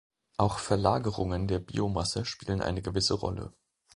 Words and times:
Auch 0.37 0.57
Verlagerungen 0.57 1.47
der 1.47 1.59
Biomasse 1.59 2.25
spielen 2.25 2.59
eine 2.61 2.81
gewisse 2.81 3.13
Rolle. 3.13 3.53